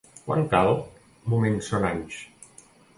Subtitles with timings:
[0.21, 0.71] Quan cal,
[1.35, 2.21] moments són anys.